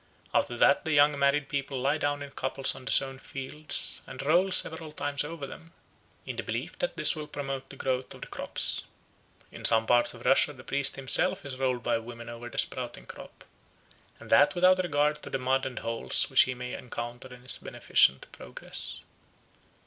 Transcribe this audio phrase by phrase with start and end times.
[0.33, 4.19] After that the young married people lie down in couples on the sown fields and
[4.25, 5.73] roll several times over on them,
[6.25, 8.85] in the belief that this will promote the growth of the crops.
[9.51, 13.05] In some parts of Russia the priest himself is rolled by women over the sprouting
[13.05, 13.43] crop,
[14.19, 17.59] and that without regard to the mud and holes which he may encounter in his
[17.59, 19.05] beneficent progress.